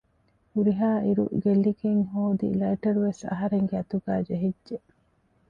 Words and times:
ހުރިހާއިރު 0.53 1.25
ގެއްލިގެން 1.43 2.03
ހޯދި 2.11 2.47
ލައިޓަރުވެސް 2.59 3.23
އަހަރެންގެ 3.29 3.75
އަތުގައި 3.79 4.23
ޖެހިއްޖެ 4.27 4.75